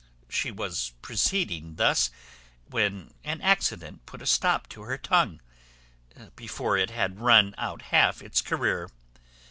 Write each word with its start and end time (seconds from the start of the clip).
She 0.29 0.49
was 0.49 0.93
proceeding 1.03 1.75
thus, 1.75 2.09
when 2.65 3.11
an 3.23 3.39
accident 3.41 4.07
put 4.07 4.23
a 4.23 4.25
stop 4.25 4.65
to 4.69 4.81
her 4.81 4.97
tongue, 4.97 5.41
before 6.35 6.75
it 6.75 6.89
had 6.89 7.19
run 7.19 7.53
out 7.55 7.83
half 7.83 8.19
its 8.23 8.41
career. 8.41 8.89